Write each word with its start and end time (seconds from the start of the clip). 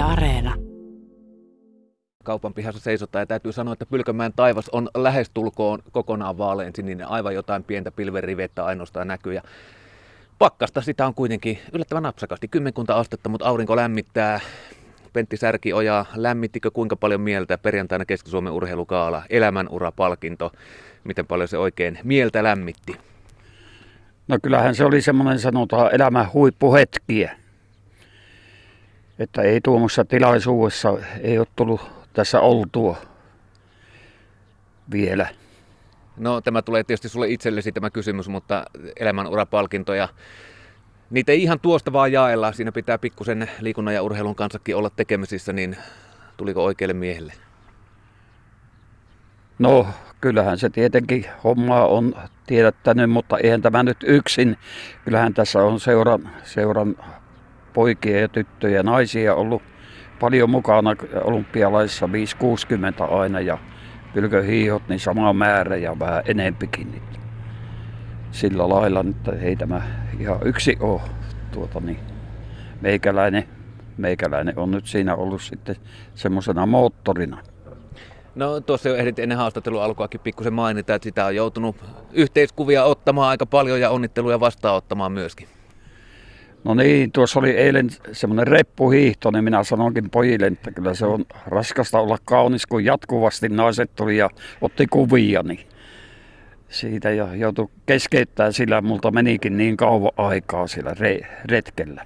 Yle 0.00 0.08
Areena. 0.08 0.54
Kaupan 2.24 2.54
pihassa 2.54 2.80
seisotaan 2.80 3.22
ja 3.22 3.26
täytyy 3.26 3.52
sanoa, 3.52 3.72
että 3.72 3.86
Pylkömään 3.86 4.32
taivas 4.36 4.68
on 4.68 4.88
lähestulkoon 4.96 5.78
kokonaan 5.92 6.38
vaalean 6.38 6.72
sininen. 6.74 7.08
Aivan 7.08 7.34
jotain 7.34 7.64
pientä 7.64 7.90
pilverivettä 7.90 8.64
ainoastaan 8.64 9.08
näkyy. 9.08 9.34
Ja 9.34 9.42
pakkasta 10.38 10.80
sitä 10.80 11.06
on 11.06 11.14
kuitenkin 11.14 11.58
yllättävän 11.72 12.02
napsakasti. 12.02 12.48
Kymmenkunta 12.48 12.94
astetta, 12.94 13.28
mutta 13.28 13.46
aurinko 13.46 13.76
lämmittää. 13.76 14.40
Pentti 15.12 15.36
Särkioja, 15.36 16.04
lämmittikö 16.14 16.70
kuinka 16.70 16.96
paljon 16.96 17.20
mieltä 17.20 17.58
perjantaina 17.58 18.04
Keski-Suomen 18.04 18.52
urheilukaala, 18.52 19.22
elämänurapalkinto, 19.30 20.52
miten 21.04 21.26
paljon 21.26 21.48
se 21.48 21.58
oikein 21.58 21.98
mieltä 22.04 22.42
lämmitti? 22.42 22.96
No 24.28 24.38
kyllähän 24.42 24.74
se 24.74 24.84
oli 24.84 25.02
semmoinen 25.02 25.38
sanotaan 25.38 25.94
elämän 25.94 26.32
huippuhetkiä. 26.32 27.39
Että 29.20 29.42
ei 29.42 29.60
tuommoissa 29.60 30.04
tilaisuudessa 30.04 30.98
ei 31.20 31.38
ole 31.38 31.46
tullut 31.56 31.80
tässä 32.12 32.40
oltua 32.40 32.96
vielä. 34.92 35.28
No 36.16 36.40
tämä 36.40 36.62
tulee 36.62 36.84
tietysti 36.84 37.08
sulle 37.08 37.28
itsellesi 37.28 37.72
tämä 37.72 37.90
kysymys, 37.90 38.28
mutta 38.28 38.64
elämänurapalkintoja, 39.00 40.08
niitä 41.10 41.32
ei 41.32 41.42
ihan 41.42 41.60
tuosta 41.60 41.92
vaan 41.92 42.12
jaella. 42.12 42.52
Siinä 42.52 42.72
pitää 42.72 42.98
pikkusen 42.98 43.50
liikunnan 43.60 43.94
ja 43.94 44.02
urheilun 44.02 44.34
kanssakin 44.34 44.76
olla 44.76 44.90
tekemisissä, 44.90 45.52
niin 45.52 45.76
tuliko 46.36 46.64
oikealle 46.64 46.94
miehelle? 46.94 47.32
No 49.58 49.86
kyllähän 50.20 50.58
se 50.58 50.70
tietenkin 50.70 51.26
homma 51.44 51.84
on 51.84 52.14
tiedettänyt, 52.46 53.10
mutta 53.10 53.38
eihän 53.38 53.62
tämä 53.62 53.82
nyt 53.82 53.98
yksin. 54.04 54.58
Kyllähän 55.04 55.34
tässä 55.34 55.62
on 55.62 55.80
seuran, 55.80 56.30
seuran 56.44 56.96
poikia 57.72 58.20
ja 58.20 58.28
tyttöjä 58.28 58.76
ja 58.76 58.82
naisia 58.82 59.34
ollut 59.34 59.62
paljon 60.20 60.50
mukana 60.50 60.90
olympialaisissa 61.24 62.12
560 62.12 63.04
aina 63.04 63.40
ja 63.40 63.58
pylköhiihot 64.14 64.82
niin 64.88 65.00
sama 65.00 65.32
määrä 65.32 65.76
ja 65.76 65.98
vähän 65.98 66.22
enempikin. 66.26 66.90
Niin 66.90 67.02
sillä 68.30 68.68
lailla, 68.68 69.04
että 69.10 69.32
ei 69.32 69.56
tämä 69.56 69.82
ihan 70.18 70.38
yksi 70.44 70.76
ole 70.80 71.00
tuota 71.52 71.80
niin, 71.80 72.00
meikäläinen, 72.80 73.44
meikäläinen 73.96 74.58
on 74.58 74.70
nyt 74.70 74.86
siinä 74.86 75.14
ollut 75.14 75.42
sitten 75.42 75.76
semmoisena 76.14 76.66
moottorina. 76.66 77.38
No 78.34 78.60
tuossa 78.60 78.88
jo 78.88 78.94
ehdit 78.94 79.18
ennen 79.18 79.38
haastattelun 79.38 79.82
alkuakin 79.82 80.20
pikkusen 80.20 80.52
mainita, 80.52 80.94
että 80.94 81.06
sitä 81.06 81.24
on 81.24 81.36
joutunut 81.36 81.76
yhteiskuvia 82.12 82.84
ottamaan 82.84 83.28
aika 83.28 83.46
paljon 83.46 83.80
ja 83.80 83.90
onnitteluja 83.90 84.40
vastaanottamaan 84.40 85.12
myöskin. 85.12 85.48
No 86.64 86.74
niin, 86.74 87.12
tuossa 87.12 87.38
oli 87.38 87.50
eilen 87.50 87.88
semmoinen 88.12 88.46
reppuhiihto, 88.46 89.30
niin 89.30 89.44
minä 89.44 89.64
sanonkin 89.64 90.10
pojille, 90.10 90.46
että 90.46 90.70
kyllä 90.70 90.94
se 90.94 91.06
on 91.06 91.24
raskasta 91.46 92.00
olla 92.00 92.18
kaunis, 92.24 92.66
kun 92.66 92.84
jatkuvasti 92.84 93.48
naiset 93.48 93.90
tuli 93.94 94.16
ja 94.16 94.30
otti 94.60 94.86
kuvia, 94.86 95.42
niin 95.42 95.60
siitä 96.68 97.10
ja 97.10 97.34
joutui 97.34 97.68
keskeyttämään, 97.86 98.52
sillä 98.52 98.80
multa 98.80 99.10
menikin 99.10 99.56
niin 99.56 99.76
kauan 99.76 100.12
aikaa 100.16 100.66
siellä 100.66 100.90
re- 100.90 101.26
retkellä. 101.44 102.04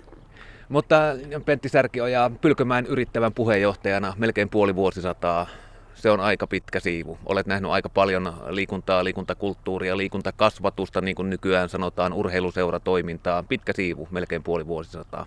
Mutta 0.69 0.97
Pentti 1.45 1.69
Särkioja 1.69 2.31
Pylkömäen 2.41 2.87
yrittävän 2.87 3.33
puheenjohtajana 3.33 4.15
melkein 4.19 4.49
puoli 4.49 4.77
vuosisataa 4.77 5.47
se 5.95 6.11
on 6.11 6.21
aika 6.21 6.47
pitkä 6.47 6.81
siivu. 6.81 7.19
Olet 7.27 7.47
nähnyt 7.47 7.71
aika 7.71 7.89
paljon 7.89 8.33
liikuntaa, 8.49 9.05
liikuntakulttuuria, 9.05 9.97
liikuntakasvatusta, 9.97 11.01
niin 11.01 11.17
kuin 11.17 11.31
nykyään 11.31 11.69
sanotaan, 11.69 12.13
urheiluseuratoimintaa. 12.13 13.43
Pitkä 13.43 13.73
siivu, 13.73 14.09
melkein 14.11 14.43
puoli 14.43 14.67
vuosisataa. 14.67 15.27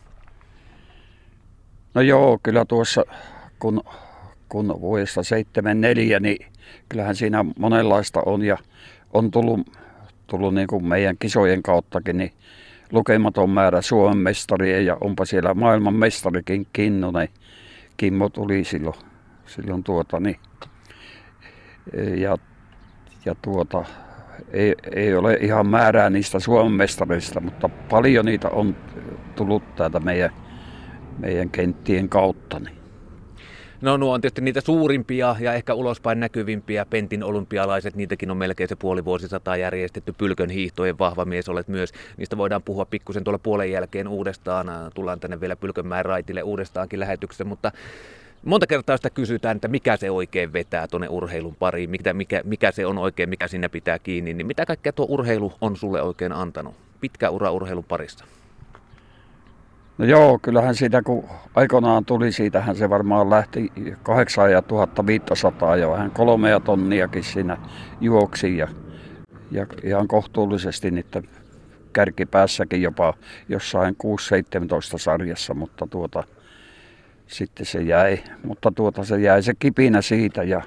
No 1.94 2.02
joo, 2.02 2.40
kyllä 2.44 2.66
tuossa 2.66 3.04
kun, 3.60 3.84
kun 4.50 4.82
vuodesta 4.82 5.24
74, 5.24 6.20
niin 6.20 6.46
kyllähän 6.90 7.16
siinä 7.16 7.46
monenlaista 7.60 8.22
on 8.26 8.42
ja 8.42 8.58
on 9.14 9.32
tullut, 9.32 9.60
tullut 10.28 10.54
niin 10.54 10.68
kuin 10.68 10.86
meidän 10.86 11.18
kisojen 11.18 11.64
kauttakin, 11.64 12.18
niin 12.18 12.34
lukematon 12.92 13.50
määrä 13.50 13.82
Suomen 13.82 14.18
mestaria 14.18 14.82
ja 14.82 14.98
onpa 15.02 15.26
siellä 15.26 15.54
maailman 15.54 15.94
mestarikin 15.94 16.68
Kinnunen. 16.74 17.30
Kimmo 17.98 18.30
tuli 18.30 18.64
silloin, 18.64 18.96
silloin 19.48 19.84
tuota, 19.84 20.20
niin 20.20 20.40
ja, 22.18 22.38
ja 23.26 23.36
tuota, 23.42 23.86
ei, 24.52 24.76
ei 24.96 25.16
ole 25.16 25.38
ihan 25.42 25.68
määrää 25.68 26.10
niistä 26.10 26.40
Suomen 26.40 26.72
mestareista, 26.72 27.40
mutta 27.40 27.70
paljon 27.70 28.26
niitä 28.26 28.50
on 28.50 28.76
tullut 29.36 29.76
täältä 29.76 30.00
meidän, 30.00 30.30
meidän 31.20 31.50
kenttien 31.50 32.10
kautta. 32.10 32.60
Niin. 32.60 32.78
No 33.82 33.98
nuo 33.98 34.14
on 34.14 34.22
tietysti 34.22 34.42
niitä 34.42 34.62
suurimpia 34.62 35.36
ja 35.40 35.54
ehkä 35.54 35.74
ulospäin 35.74 36.20
näkyvimpiä 36.20 36.86
Pentin 36.86 37.24
olympialaiset, 37.24 37.96
niitäkin 37.96 38.32
on 38.32 38.38
melkein 38.38 38.70
se 38.70 38.76
puoli 38.76 39.06
vuosisataa 39.06 39.58
järjestetty. 39.58 40.14
Pylkön 40.18 40.50
hiihtojen 40.50 41.00
vahva 41.00 41.26
mies 41.26 41.50
olet 41.50 41.68
myös. 41.68 41.92
Niistä 42.18 42.38
voidaan 42.38 42.64
puhua 42.64 42.86
pikkusen 42.86 43.24
tuolla 43.24 43.40
puolen 43.40 43.72
jälkeen 43.72 44.08
uudestaan. 44.08 44.68
Tullaan 44.96 45.20
tänne 45.20 45.42
vielä 45.42 45.56
Pylkönmäen 45.56 46.06
raitille 46.06 46.44
uudestaankin 46.44 47.00
lähetyksessä, 47.00 47.44
mutta 47.44 47.72
Monta 48.46 48.68
kertaa 48.68 48.98
sitä 48.98 49.10
kysytään, 49.10 49.56
että 49.56 49.68
mikä 49.68 49.98
se 49.98 50.12
oikein 50.12 50.54
vetää 50.54 50.88
tuonne 50.88 51.08
urheilun 51.10 51.56
pariin, 51.56 51.90
mikä, 51.90 52.14
mikä, 52.14 52.42
mikä 52.44 52.72
se 52.72 52.86
on 52.86 52.98
oikein, 52.98 53.30
mikä 53.30 53.48
sinne 53.48 53.70
pitää 53.70 54.00
kiinni, 54.00 54.34
niin 54.34 54.48
mitä 54.48 54.66
kaikkea 54.66 54.94
tuo 54.94 55.06
urheilu 55.10 55.54
on 55.62 55.76
sulle 55.76 56.02
oikein 56.02 56.32
antanut? 56.32 56.76
Pitkä 57.02 57.30
ura 57.30 57.52
urheilun 57.52 57.84
parissa. 57.84 58.26
No 59.98 60.06
joo, 60.06 60.40
kyllähän 60.42 60.76
siitä 60.76 61.02
kun 61.02 61.30
aikanaan 61.56 62.06
tuli, 62.06 62.32
siitähän 62.32 62.76
se 62.76 62.90
varmaan 62.90 63.30
lähti 63.30 63.72
8500 64.04 65.76
ja 65.76 65.90
vähän 65.90 66.12
kolmea 66.12 66.60
tonniakin 66.60 67.24
siinä 67.24 67.58
juoksi 68.02 68.58
ja, 68.58 68.68
ja 69.52 69.66
ihan 69.84 70.08
kohtuullisesti 70.08 70.92
niitä 70.92 71.22
kärkipäässäkin 71.94 72.82
jopa 72.82 73.14
jossain 73.50 73.96
6-17 74.96 74.98
sarjassa, 74.98 75.54
mutta 75.54 75.88
tuota, 75.90 76.24
sitten 77.28 77.66
se 77.66 77.82
jäi, 77.82 78.24
mutta 78.44 78.72
tuota 78.76 79.04
se 79.04 79.20
jäi 79.20 79.44
se 79.44 79.54
kipinä 79.60 80.02
siitä 80.02 80.44
ja, 80.44 80.62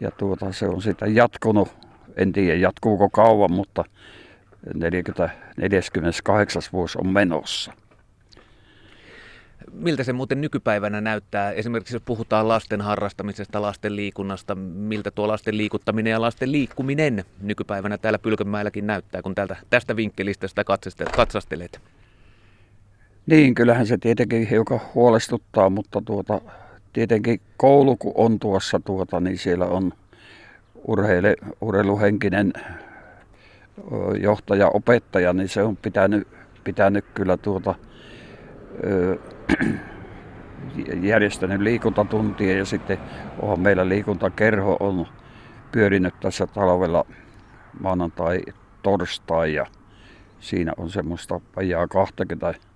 ja 0.00 0.10
tuota 0.10 0.52
se 0.52 0.66
on 0.66 0.82
sitä 0.82 1.06
jatkunut, 1.06 1.68
en 2.16 2.32
tiedä 2.32 2.54
jatkuuko 2.54 3.08
kauan, 3.08 3.52
mutta 3.52 3.84
40, 4.74 5.30
48 5.56 6.62
vuosi 6.72 6.98
on 7.00 7.08
menossa. 7.08 7.72
Miltä 9.72 10.04
se 10.04 10.12
muuten 10.12 10.40
nykypäivänä 10.40 11.00
näyttää? 11.00 11.52
Esimerkiksi 11.52 11.94
jos 11.94 12.02
puhutaan 12.06 12.48
lasten 12.48 12.80
harrastamisesta, 12.80 13.62
lasten 13.62 13.96
liikunnasta, 13.96 14.54
miltä 14.54 15.10
tuo 15.10 15.28
lasten 15.28 15.56
liikuttaminen 15.56 16.10
ja 16.10 16.20
lasten 16.20 16.52
liikkuminen 16.52 17.24
nykypäivänä 17.40 17.98
täällä 17.98 18.18
Pylkönmäelläkin 18.18 18.86
näyttää, 18.86 19.22
kun 19.22 19.34
täältä, 19.34 19.56
tästä 19.70 19.96
vinkkelistä 19.96 20.48
sitä 20.48 20.64
katsastelet? 21.16 21.80
Niin, 23.30 23.54
kyllähän 23.54 23.86
se 23.86 23.98
tietenkin 23.98 24.48
hiukan 24.48 24.80
huolestuttaa, 24.94 25.70
mutta 25.70 26.02
tuota, 26.04 26.40
tietenkin 26.92 27.40
koulu 27.56 27.96
kun 27.96 28.12
on 28.14 28.38
tuossa, 28.38 28.80
tuota, 28.84 29.20
niin 29.20 29.38
siellä 29.38 29.64
on 29.64 29.92
urheile, 30.88 31.36
urheiluhenkinen 31.60 32.52
johtaja, 34.20 34.68
opettaja, 34.68 35.32
niin 35.32 35.48
se 35.48 35.62
on 35.62 35.76
pitänyt, 35.76 36.28
pitänyt 36.64 37.04
kyllä 37.14 37.36
tuota, 37.36 37.74
ö, 38.84 39.18
järjestänyt 41.02 41.60
liikuntatuntia 41.60 42.58
ja 42.58 42.64
sitten 42.64 42.98
onhan 43.42 43.60
meillä 43.60 43.88
liikuntakerho 43.88 44.76
on 44.80 45.06
pyörinyt 45.72 46.14
tässä 46.20 46.46
talvella 46.46 47.04
maanantai, 47.80 48.40
torstai 48.82 49.54
ja 49.54 49.66
siinä 50.40 50.72
on 50.76 50.90
semmoista 50.90 51.40
vajaa 51.56 51.88
20 51.88 52.69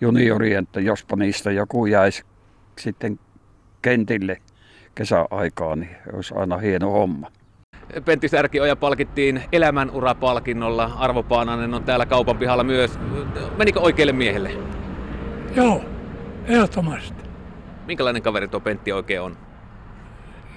juniori, 0.00 0.54
että 0.54 0.80
jospa 0.80 1.16
niistä 1.16 1.50
joku 1.50 1.86
jäisi 1.86 2.22
sitten 2.78 3.18
kentille 3.82 4.36
kesäaikaan, 4.94 5.80
niin 5.80 5.96
olisi 6.12 6.34
aina 6.34 6.56
hieno 6.56 6.90
homma. 6.90 7.30
Pentti 8.04 8.28
Särkioja 8.28 8.76
palkittiin 8.76 9.42
elämänurapalkinnolla. 9.52 10.84
Arvo 10.98 11.22
Paananen 11.22 11.74
on 11.74 11.84
täällä 11.84 12.06
kaupan 12.06 12.38
pihalla 12.38 12.64
myös. 12.64 12.98
Menikö 13.56 13.80
oikealle 13.80 14.12
miehelle? 14.12 14.50
Joo, 15.56 15.84
ehdottomasti. 16.44 17.22
Minkälainen 17.86 18.22
kaveri 18.22 18.48
tuo 18.48 18.60
Pentti 18.60 18.92
oikein 18.92 19.20
on? 19.20 19.36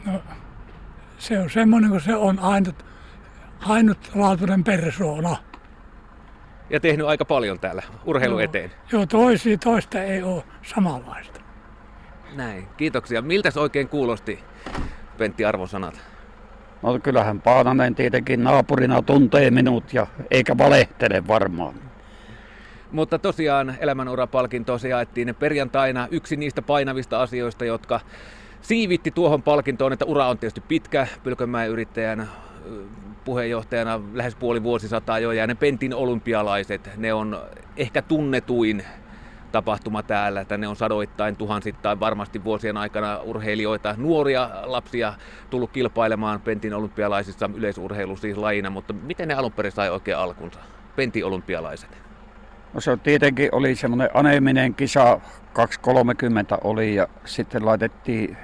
No, 0.05 0.21
se 1.17 1.39
on 1.39 1.49
semmoinen 1.49 1.89
kuin 1.89 2.01
se 2.01 2.15
on 2.15 2.39
ainut, 2.39 2.85
ainutlaatuinen 3.67 4.63
persoona 4.63 5.35
ja 6.69 6.79
tehnyt 6.79 7.07
aika 7.07 7.25
paljon 7.25 7.59
täällä 7.59 7.83
urheilu 8.05 8.33
joo, 8.33 8.39
eteen. 8.39 8.71
Joo, 8.91 9.05
toisi, 9.05 9.57
toista 9.57 10.03
ei 10.03 10.23
ole 10.23 10.43
samanlaista. 10.61 11.39
Näin, 12.35 12.67
kiitoksia. 12.77 13.21
Miltä 13.21 13.51
se 13.51 13.59
oikein 13.59 13.89
kuulosti, 13.89 14.39
Pentti 15.17 15.45
Arvosanat? 15.45 16.01
No 16.81 16.99
kyllähän 16.99 17.41
Paananen 17.41 17.95
tietenkin 17.95 18.43
naapurina 18.43 19.01
tuntee 19.01 19.51
minut 19.51 19.93
ja 19.93 20.07
eikä 20.31 20.57
valehtele 20.57 21.27
varmaan. 21.27 21.75
Mutta 22.91 23.19
tosiaan 23.19 23.75
elämänurapalkinto 23.79 24.77
se 24.77 24.87
jaettiin 24.87 25.35
perjantaina 25.39 26.07
yksi 26.11 26.35
niistä 26.35 26.61
painavista 26.61 27.21
asioista, 27.21 27.65
jotka 27.65 27.99
siivitti 28.61 29.11
tuohon 29.11 29.43
palkintoon, 29.43 29.93
että 29.93 30.05
ura 30.05 30.27
on 30.27 30.37
tietysti 30.37 30.61
pitkä 30.61 31.07
Pylkönmäen 31.23 31.69
yrittäjän 31.69 32.27
puheenjohtajana 33.25 34.01
lähes 34.13 34.35
puoli 34.35 34.63
vuosisataa 34.63 35.19
jo, 35.19 35.31
ja 35.31 35.47
ne 35.47 35.55
Pentin 35.55 35.93
olympialaiset, 35.93 36.89
ne 36.97 37.13
on 37.13 37.39
ehkä 37.77 38.01
tunnetuin 38.01 38.83
tapahtuma 39.51 40.03
täällä, 40.03 40.41
että 40.41 40.57
ne 40.57 40.67
on 40.67 40.75
sadoittain, 40.75 41.35
tuhansittain 41.35 41.99
varmasti 41.99 42.43
vuosien 42.43 42.77
aikana 42.77 43.19
urheilijoita, 43.19 43.95
nuoria 43.97 44.49
lapsia 44.63 45.13
tullut 45.49 45.71
kilpailemaan 45.71 46.41
Pentin 46.41 46.73
olympialaisissa 46.73 47.49
yleisurheilu 47.53 48.17
siis 48.17 48.37
lajina, 48.37 48.69
mutta 48.69 48.93
miten 48.93 49.27
ne 49.27 49.33
alun 49.33 49.51
perin 49.51 49.71
sai 49.71 49.89
oikein 49.89 50.17
alkunsa, 50.17 50.59
Pentin 50.95 51.25
olympialaiset? 51.25 51.89
No 52.73 52.81
se 52.81 52.97
tietenkin 52.97 53.49
oli 53.51 53.75
semmoinen 53.75 54.09
aneminen 54.13 54.75
kisa, 54.75 55.19
2.30 55.59 56.57
oli 56.63 56.95
ja 56.95 57.07
sitten 57.25 57.65
laitettiin 57.65 58.37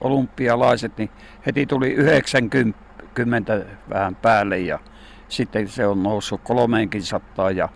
olympialaiset, 0.00 0.98
niin 0.98 1.10
heti 1.46 1.66
tuli 1.66 1.92
90 1.92 2.89
vähän 3.90 4.16
päälle 4.16 4.58
ja 4.58 4.78
sitten 5.28 5.68
se 5.68 5.86
on 5.86 6.02
noussut 6.02 6.40
kolmeenkin 6.44 7.02
sattaan 7.02 7.56
ja, 7.56 7.68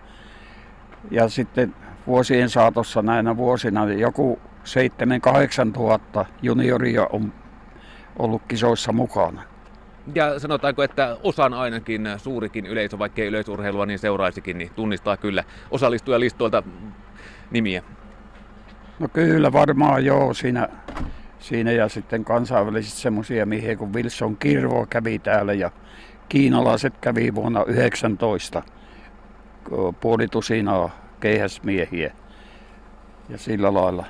ja 1.11 1.29
sitten 1.29 1.75
vuosien 2.07 2.51
saatossa 2.51 3.03
näinä 3.03 3.37
vuosina 3.37 3.85
niin 3.85 4.01
joku 4.01 4.39
7-8 5.69 5.73
tuhatta 5.73 6.27
junioria 6.43 7.07
on 7.13 7.33
ollut 8.19 8.43
kisoissa 8.49 8.93
mukana. 8.93 9.43
Ja 10.15 10.39
sanotaanko, 10.39 10.83
että 10.83 11.17
osan 11.23 11.55
ainakin 11.55 12.09
suurikin 12.17 12.67
yleisö, 12.67 12.99
vaikkei 12.99 13.27
yleisurheilua 13.27 13.87
niin 13.87 13.99
seuraisikin, 13.99 14.59
niin 14.59 14.71
tunnistaa 14.77 15.17
kyllä 15.17 15.45
osallistujalistoilta 15.71 16.63
nimiä. 17.51 17.83
No 18.99 19.09
kyllä 19.09 19.53
varmaan 19.53 20.05
joo 20.05 20.35
siinä, 20.35 20.69
siinä 21.45 21.73
ja 21.73 21.89
sitten 21.89 22.25
kansainvälisesti 22.25 23.01
semmoisia 23.01 23.47
miehiä 23.47 23.77
kuin 23.77 23.93
Wilson 23.93 24.37
Kirvo 24.37 24.87
kävi 24.91 25.19
täällä 25.19 25.53
ja 25.53 25.71
kiinalaiset 26.29 26.95
kävi 27.01 27.35
vuonna 27.35 27.65
19 27.65 28.63
puolitusinaa 30.01 30.91
keihäsmiehiä 31.21 32.13
ja 33.29 33.39
sillä 33.39 33.75
lailla. 33.75 34.05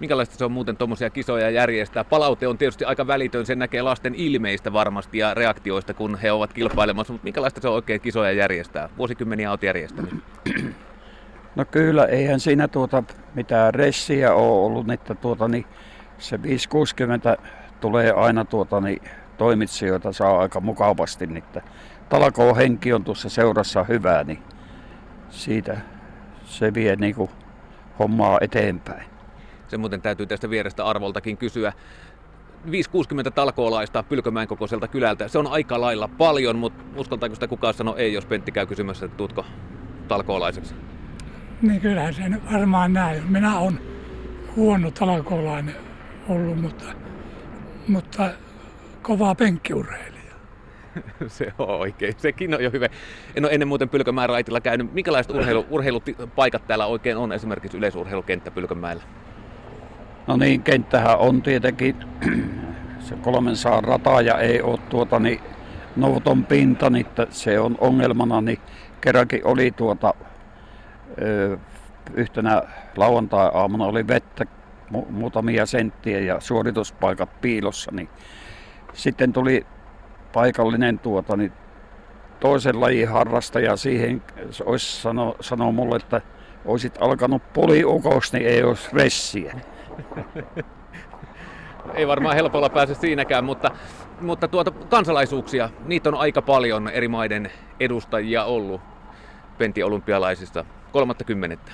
Minkälaista 0.00 0.36
se 0.36 0.44
on 0.44 0.52
muuten 0.52 0.76
tuommoisia 0.76 1.10
kisoja 1.10 1.50
järjestää? 1.50 2.04
Palaute 2.04 2.48
on 2.48 2.58
tietysti 2.58 2.84
aika 2.84 3.06
välitön, 3.06 3.46
sen 3.46 3.58
näkee 3.58 3.82
lasten 3.82 4.14
ilmeistä 4.14 4.72
varmasti 4.72 5.18
ja 5.18 5.34
reaktioista, 5.34 5.94
kun 5.94 6.18
he 6.22 6.32
ovat 6.32 6.52
kilpailemassa, 6.52 7.12
mutta 7.12 7.24
minkälaista 7.24 7.60
se 7.60 7.68
on 7.68 7.74
oikein 7.74 8.00
kisoja 8.00 8.32
järjestää? 8.32 8.88
Vuosikymmeniä 8.98 9.50
olet 9.50 9.62
järjestänyt. 9.62 10.14
No 11.56 11.64
kyllä, 11.64 12.04
eihän 12.04 12.40
siinä 12.40 12.68
tuota 12.68 13.02
mitään 13.34 13.74
ressiä 13.74 14.34
ole 14.34 14.66
ollut, 14.66 14.90
että 14.90 15.14
tuota, 15.14 15.48
niin 15.48 15.64
se 16.18 16.42
560 16.42 17.36
tulee 17.80 18.12
aina 18.12 18.44
tuota, 18.44 18.80
niin 18.80 19.02
toimitsijoita 19.36 20.12
saa 20.12 20.38
aika 20.38 20.60
mukavasti, 20.60 21.26
niin 21.26 21.36
että 21.36 21.62
talkoon 22.08 22.56
henki 22.56 22.92
on 22.92 23.04
tuossa 23.04 23.28
seurassa 23.28 23.84
hyvää, 23.84 24.24
niin 24.24 24.42
siitä 25.30 25.76
se 26.44 26.74
vie 26.74 26.96
niin 26.96 27.14
kuin 27.14 27.30
hommaa 27.98 28.38
eteenpäin. 28.40 29.04
Se 29.68 29.76
muuten 29.76 30.02
täytyy 30.02 30.26
tästä 30.26 30.50
vierestä 30.50 30.84
arvoltakin 30.84 31.36
kysyä. 31.36 31.72
560 32.70 33.30
talkoolaista 33.30 34.02
Pylkömäen 34.02 34.48
kokoiselta 34.48 34.88
kylältä. 34.88 35.28
Se 35.28 35.38
on 35.38 35.46
aika 35.46 35.80
lailla 35.80 36.08
paljon, 36.08 36.58
mutta 36.58 36.84
uskaltaako 36.96 37.34
sitä 37.34 37.48
kukaan 37.48 37.74
sanoa 37.74 37.96
ei, 37.96 38.12
jos 38.12 38.26
Pentti 38.26 38.52
käy 38.52 38.66
kysymässä, 38.66 39.06
että 39.06 39.16
tuutko 39.16 39.44
talkoolaiseksi? 40.08 40.74
Niin 41.62 41.80
kyllähän 41.80 42.14
se 42.14 42.22
varmaan 42.52 42.92
näin. 42.92 43.22
Minä 43.32 43.58
olen 43.58 43.80
huono 44.56 44.90
talkoolainen 44.90 45.87
ollut, 46.28 46.60
mutta, 46.60 46.84
mutta 47.88 48.30
kova 49.02 49.34
penkkiurheilija. 49.34 50.18
se 51.26 51.52
on 51.58 51.68
oikein. 51.68 52.14
Sekin 52.16 52.54
on 52.54 52.64
jo 52.64 52.70
hyvä. 52.70 52.86
En 53.36 53.44
ole 53.44 53.52
ennen 53.52 53.68
muuten 53.68 53.88
Pylkömäen 53.88 54.28
raitilla 54.28 54.60
käynyt. 54.60 54.92
Minkälaiset 54.92 55.32
urheilu, 55.34 55.66
urheilupaikat 55.70 56.66
täällä 56.66 56.86
oikein 56.86 57.16
on, 57.16 57.32
esimerkiksi 57.32 57.78
yleisurheilukenttä 57.78 58.50
Pylkömäellä? 58.50 59.02
No 60.26 60.36
niin, 60.36 60.62
kenttähän 60.62 61.18
on 61.18 61.42
tietenkin 61.42 61.96
se 63.08 63.14
kolmen 63.22 63.56
saan 63.56 63.84
rata 63.84 64.20
ja 64.20 64.38
ei 64.38 64.62
ole 64.62 64.78
tuota 64.78 65.18
niin 65.18 65.40
nouton 65.96 66.44
pinta, 66.44 66.90
niin 66.90 67.06
se 67.30 67.60
on 67.60 67.76
ongelmana, 67.80 68.40
niin 68.40 68.58
kerrankin 69.00 69.46
oli 69.46 69.70
tuota 69.70 70.14
ö, 71.22 71.58
yhtenä 72.14 72.62
lauantai-aamuna 72.96 73.84
oli 73.84 74.06
vettä 74.06 74.44
mu- 74.90 75.10
muutamia 75.10 75.66
senttiä 75.66 76.18
ja 76.18 76.40
suorituspaikat 76.40 77.40
piilossa, 77.40 77.90
niin 77.94 78.08
sitten 78.92 79.32
tuli 79.32 79.66
paikallinen 80.32 80.98
tuota, 80.98 81.36
niin 81.36 81.52
toisen 82.40 82.80
lajin 82.80 83.08
harrastaja 83.08 83.76
siihen 83.76 84.22
olisi 84.64 85.00
sano, 85.00 85.36
sanoo 85.40 85.72
mulle, 85.72 85.96
että 85.96 86.20
olisit 86.64 86.94
alkanut 87.00 87.52
poliukous, 87.52 88.32
niin 88.32 88.46
ei 88.46 88.62
olisi 88.62 88.88
ressiä. 88.92 89.54
ei 91.94 92.06
varmaan 92.06 92.36
helpolla 92.36 92.68
pääse 92.68 92.94
siinäkään, 92.94 93.44
mutta, 93.44 93.70
mutta 94.20 94.48
tuota, 94.48 94.70
kansalaisuuksia, 94.70 95.70
niitä 95.84 96.08
on 96.08 96.14
aika 96.14 96.42
paljon 96.42 96.88
eri 96.88 97.08
maiden 97.08 97.50
edustajia 97.80 98.44
ollut 98.44 98.80
Pentti 99.58 99.82
olympialaisista. 99.82 100.64
30. 100.92 101.72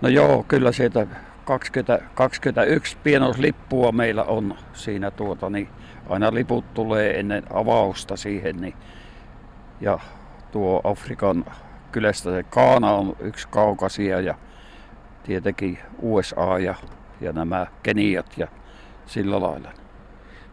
No 0.00 0.08
joo, 0.08 0.44
kyllä 0.48 0.72
sieltä 0.72 1.06
20, 1.46 1.98
21 2.14 2.96
pienoislippua 3.02 3.92
meillä 3.92 4.24
on 4.24 4.54
siinä 4.72 5.10
tuota, 5.10 5.50
niin 5.50 5.68
aina 6.08 6.34
liput 6.34 6.74
tulee 6.74 7.20
ennen 7.20 7.42
avausta 7.54 8.16
siihen. 8.16 8.56
Niin, 8.60 8.74
ja 9.80 9.98
tuo 10.52 10.80
Afrikan 10.84 11.44
kylästä 11.92 12.30
se 12.30 12.42
Kaana 12.42 12.92
on 12.92 13.16
yksi 13.20 13.48
kaukasia 13.48 14.20
ja 14.20 14.34
tietenkin 15.22 15.78
USA 16.02 16.58
ja, 16.58 16.74
ja 17.20 17.32
nämä 17.32 17.66
Keniat 17.82 18.34
ja 18.36 18.48
sillä 19.06 19.40
lailla. 19.40 19.72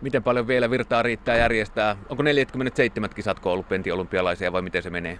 Miten 0.01 0.23
paljon 0.23 0.47
vielä 0.47 0.69
virtaa 0.69 1.03
riittää 1.03 1.37
järjestää? 1.37 1.95
Onko 2.09 2.23
47 2.23 3.09
kisatko 3.09 3.51
ollut 3.51 3.67
Pentti 3.69 3.91
olympialaisia 3.91 4.51
vai 4.51 4.61
miten 4.61 4.83
se 4.83 4.89
menee? 4.89 5.19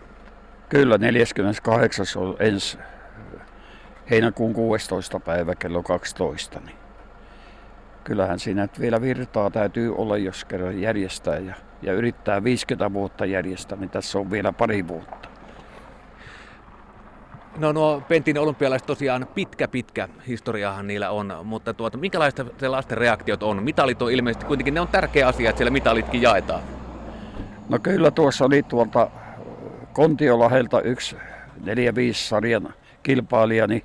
Kyllä, 0.69 0.97
48 0.97 2.05
on 2.15 2.35
ensi 2.39 2.77
heinäkuun 4.09 4.53
16. 4.53 5.19
päivä 5.19 5.55
kello 5.55 5.83
12. 5.83 6.59
Niin 6.59 6.77
kyllähän 8.03 8.39
siinä 8.39 8.67
vielä 8.79 9.01
virtaa 9.01 9.49
täytyy 9.49 9.95
olla, 9.95 10.17
jos 10.17 10.45
kerran 10.45 10.81
järjestää 10.81 11.39
ja, 11.39 11.55
ja 11.81 11.93
yrittää 11.93 12.43
50 12.43 12.93
vuotta 12.93 13.25
järjestää, 13.25 13.77
niin 13.77 13.89
tässä 13.89 14.19
on 14.19 14.31
vielä 14.31 14.53
pari 14.53 14.87
vuotta. 14.87 15.29
No 17.57 17.71
nuo 17.71 18.01
Pentin 18.07 18.37
olympialaiset 18.37 18.85
tosiaan 18.85 19.27
pitkä 19.35 19.67
pitkä 19.67 20.09
historiahan 20.27 20.87
niillä 20.87 21.09
on, 21.09 21.33
mutta 21.43 21.73
tuota, 21.73 21.97
minkälaista 21.97 22.45
se 22.57 22.67
lasten 22.67 22.97
reaktiot 22.97 23.43
on? 23.43 23.63
Mitalit 23.63 24.01
on 24.01 24.11
ilmeisesti 24.11 24.45
kuitenkin, 24.45 24.73
ne 24.73 24.81
on 24.81 24.87
tärkeä 24.87 25.27
asia, 25.27 25.49
että 25.49 25.57
siellä 25.57 25.71
mitalitkin 25.71 26.21
jaetaan. 26.21 26.61
No 27.69 27.79
kyllä 27.79 28.11
tuossa 28.11 28.45
oli 28.45 28.63
tuolta 28.63 29.09
Kontiolahelta 29.93 30.81
yksi 30.81 31.15
4-5 31.15 31.19
sarjan 32.13 32.73
kilpailija, 33.03 33.67
niin 33.67 33.83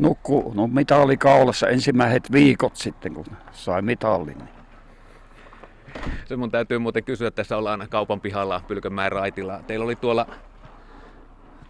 nukku 0.00 0.52
no, 0.54 0.66
mitali 0.66 1.16
kaulassa 1.16 1.68
ensimmäiset 1.68 2.32
viikot 2.32 2.76
sitten, 2.76 3.14
kun 3.14 3.26
sai 3.52 3.82
mitallin. 3.82 4.38
Niin. 4.38 4.48
Se 6.24 6.36
mun 6.36 6.50
täytyy 6.50 6.78
muuten 6.78 7.04
kysyä, 7.04 7.30
tässä 7.30 7.56
ollaan 7.56 7.86
kaupan 7.90 8.20
pihalla 8.20 8.62
Pylkönmäen 8.68 9.12
raitilla. 9.12 9.60
Teillä 9.66 9.84
oli 9.84 9.96
tuolla, 9.96 10.26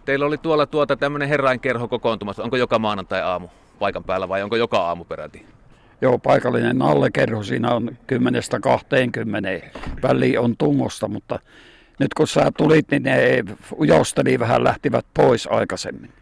teillä 0.05 0.25
oli 0.25 0.37
tuolla 0.37 0.65
tuota 0.65 0.95
tämmöinen 0.95 1.29
herrainkerho 1.29 1.87
kokoontumassa. 1.87 2.43
Onko 2.43 2.57
joka 2.57 2.79
maanantai 2.79 3.21
aamu 3.21 3.47
paikan 3.79 4.03
päällä 4.03 4.29
vai 4.29 4.43
onko 4.43 4.55
joka 4.55 4.77
aamu 4.77 5.05
peräti? 5.05 5.45
Joo, 6.01 6.19
paikallinen 6.19 6.77
nallekerho 6.77 7.43
siinä 7.43 7.71
on 7.71 7.89
10-20. 9.73 9.79
Väli 10.03 10.37
on 10.37 10.57
tungosta, 10.57 11.07
mutta 11.07 11.39
nyt 11.99 12.13
kun 12.13 12.27
sä 12.27 12.51
tulit, 12.57 12.91
niin 12.91 13.03
ne 13.03 13.43
ujosteli 13.79 14.39
vähän 14.39 14.63
lähtivät 14.63 15.05
pois 15.13 15.47
aikaisemmin. 15.51 16.20